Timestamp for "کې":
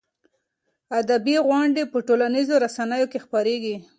3.11-3.19